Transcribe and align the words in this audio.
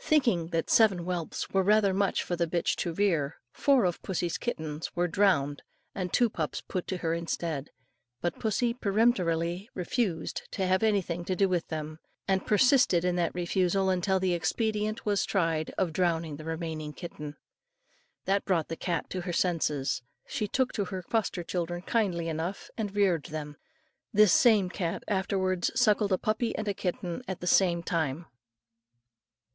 Thinking 0.00 0.46
that 0.48 0.70
seven 0.70 1.00
whelps 1.00 1.50
were 1.50 1.62
rather 1.62 1.92
many 1.92 2.14
for 2.14 2.36
the 2.36 2.46
bitch 2.46 2.74
to 2.76 2.94
rear, 2.94 3.36
four 3.52 3.84
of 3.84 4.00
pussy's 4.00 4.38
kittens 4.38 4.96
were 4.96 5.06
drowned 5.06 5.62
and 5.94 6.10
two 6.10 6.30
pups 6.30 6.62
put 6.62 6.86
to 6.86 6.96
her 6.96 7.12
instead. 7.12 7.68
But 8.22 8.38
pussy 8.40 8.72
peremptorily 8.72 9.68
refused 9.74 10.48
to 10.52 10.66
have 10.66 10.82
anything 10.82 11.22
to 11.26 11.34
say 11.34 11.44
to 11.44 11.60
them, 11.68 11.98
and 12.26 12.46
persisted 12.46 13.04
in 13.04 13.16
that 13.16 13.34
refusal 13.34 13.90
until 13.90 14.18
the 14.18 14.32
expedient 14.32 15.04
was 15.04 15.26
tried 15.26 15.74
of 15.76 15.92
drowning 15.92 16.36
the 16.36 16.46
remaining 16.46 16.94
kitten. 16.94 17.36
That 18.24 18.46
brought 18.46 18.68
the 18.68 18.76
cat 18.76 19.10
to 19.10 19.20
her 19.20 19.34
senses; 19.34 20.00
and 20.24 20.32
she 20.32 20.48
took 20.48 20.72
to 20.72 20.86
her 20.86 21.02
foster 21.02 21.42
children 21.44 21.82
kindly 21.82 22.30
enough 22.30 22.70
and 22.78 22.96
reared 22.96 23.24
them. 23.26 23.58
This 24.14 24.32
same 24.32 24.70
cat 24.70 25.04
afterwards 25.08 25.70
suckled 25.78 26.12
a 26.12 26.16
puppy 26.16 26.56
and 26.56 26.74
kitten 26.74 27.22
at 27.28 27.40
the 27.40 27.46
same 27.46 27.82
time. 27.82 28.24